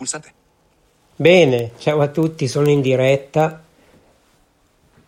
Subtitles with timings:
[0.00, 0.32] Pulsante.
[1.14, 3.62] Bene, ciao a tutti, sono in diretta.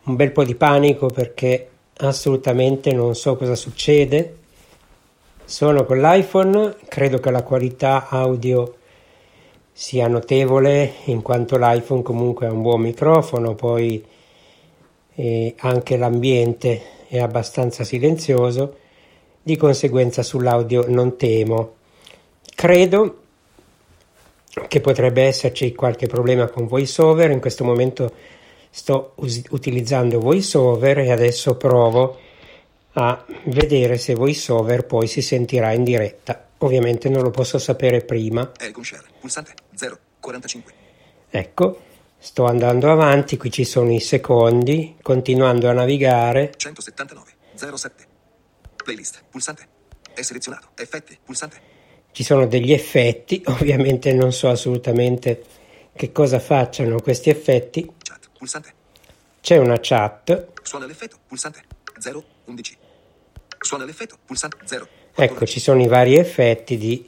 [0.03, 4.37] Un bel po' di panico perché assolutamente non so cosa succede.
[5.47, 8.77] Sono con l'iPhone, credo che la qualità audio
[9.73, 14.05] sia notevole in quanto l'iPhone comunque ha un buon microfono, poi
[15.15, 18.77] eh, anche l'ambiente è abbastanza silenzioso,
[19.43, 21.77] di conseguenza sull'audio non temo.
[22.55, 23.22] Credo
[24.69, 28.15] che potrebbe esserci qualche problema con VoiceOver, in questo momento
[28.71, 32.19] sto us- utilizzando VoiceOver e adesso provo
[32.95, 36.49] a vedere se VoiceOver poi si sentirà in diretta.
[36.59, 38.53] Ovviamente non lo posso sapere prima.
[38.83, 39.05] Share.
[39.19, 40.73] Pulsante 0 45.
[41.31, 41.81] Ecco,
[42.19, 46.53] sto andando avanti, qui ci sono i secondi, continuando a navigare.
[46.57, 48.07] 179 07.
[48.85, 49.23] Playlist.
[49.31, 49.67] Pulsante.
[50.13, 50.69] È selezionato.
[50.77, 51.19] Effetti.
[51.25, 51.72] Pulsante.
[52.13, 55.43] Ci sono degli effetti, ovviamente non so assolutamente
[55.95, 57.91] che cosa facciano questi effetti.
[58.03, 58.29] Chat.
[58.37, 58.75] Pulsante.
[59.41, 60.49] C'è una chat.
[60.63, 61.17] Suona l'effetto.
[61.27, 61.63] Pulsante
[61.99, 62.77] 0 11.
[63.59, 64.17] Suona l'effetto.
[64.25, 67.07] Pulsante 0 Ecco, ci sono i vari effetti di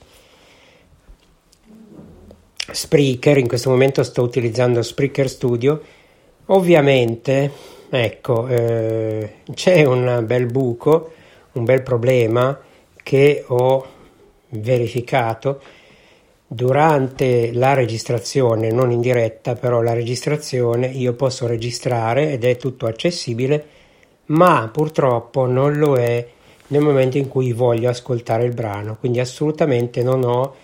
[2.70, 5.82] Spreaker, in questo momento sto utilizzando Spreaker Studio.
[6.46, 7.50] Ovviamente,
[7.88, 11.12] ecco, eh, c'è un bel buco,
[11.52, 12.58] un bel problema
[13.02, 13.86] che ho
[14.58, 15.60] verificato
[16.46, 22.86] durante la registrazione, non in diretta, però la registrazione io posso registrare ed è tutto
[22.86, 23.66] accessibile,
[24.26, 26.26] ma purtroppo non lo è
[26.68, 30.54] nel momento in cui voglio ascoltare il brano, quindi assolutamente non ho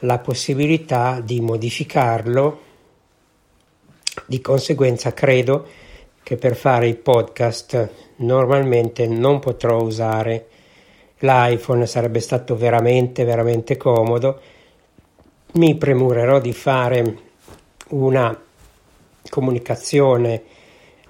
[0.00, 2.70] la possibilità di modificarlo.
[4.26, 5.66] Di conseguenza credo
[6.22, 10.48] che per fare i podcast normalmente non potrò usare
[11.22, 14.40] l'iPhone, sarebbe stato veramente veramente comodo.
[15.54, 17.18] Mi premurerò di fare
[17.88, 18.40] una
[19.28, 20.42] comunicazione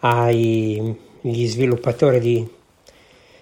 [0.00, 2.48] agli sviluppatori di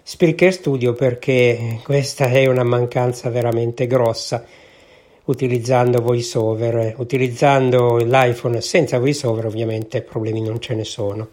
[0.02, 4.44] Spreaker Studio perché questa è una mancanza veramente grossa
[5.24, 6.94] utilizzando VoiceOver.
[6.98, 11.28] Utilizzando l'iPhone senza VoiceOver ovviamente problemi non ce ne sono.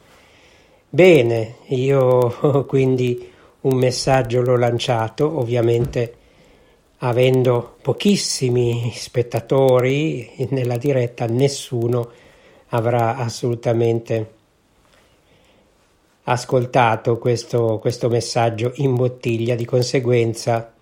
[0.89, 3.31] Bene, io quindi
[3.61, 6.15] un messaggio l'ho lanciato, ovviamente
[6.99, 12.09] avendo pochissimi spettatori nella diretta, nessuno
[12.69, 14.35] avrà assolutamente
[16.23, 20.73] ascoltato questo, questo messaggio in bottiglia, di conseguenza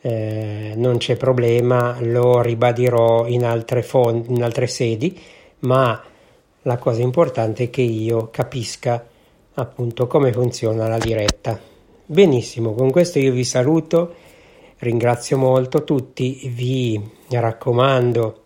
[0.00, 5.18] eh, non c'è problema, lo ribadirò in altre, fond- in altre sedi,
[5.60, 6.02] ma
[6.62, 9.06] la cosa importante è che io capisca
[9.54, 11.73] appunto come funziona la diretta.
[12.06, 14.14] Benissimo, con questo io vi saluto,
[14.80, 17.00] ringrazio molto tutti, vi
[17.30, 18.42] raccomando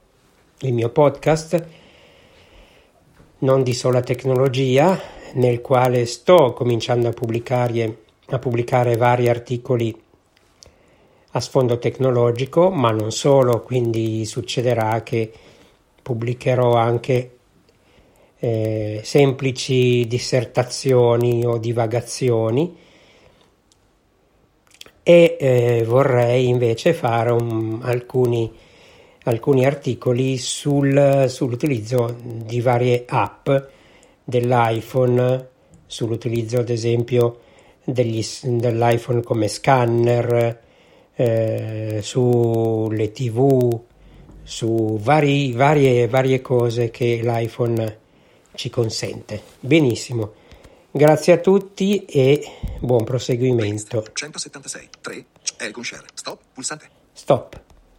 [0.60, 1.66] il mio podcast
[3.38, 4.96] non di sola tecnologia,
[5.34, 9.92] nel quale sto cominciando a pubblicare, a pubblicare vari articoli
[11.32, 15.32] a sfondo tecnologico, ma non solo, quindi succederà che
[16.00, 17.38] pubblicherò anche
[18.38, 22.86] eh, semplici dissertazioni o divagazioni
[25.08, 28.52] e eh, vorrei invece fare un, alcuni,
[29.22, 33.48] alcuni articoli sul, sull'utilizzo di varie app
[34.22, 35.48] dell'iPhone,
[35.86, 37.38] sull'utilizzo ad esempio
[37.84, 40.60] degli, dell'iPhone come scanner,
[41.14, 43.80] eh, sulle tv,
[44.42, 47.98] su vari, varie, varie cose che l'iPhone
[48.54, 49.40] ci consente.
[49.58, 50.32] Benissimo.
[50.90, 52.44] Grazie a tutti e
[52.80, 54.04] buon proseguimento.
[54.14, 55.26] 176 3
[55.58, 56.04] Elcon Share.
[56.14, 56.40] Stop.
[56.54, 56.90] Pulsante.
[57.12, 57.67] Stop.